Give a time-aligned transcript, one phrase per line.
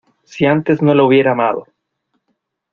[0.23, 1.67] Si antes no la hubiera amado.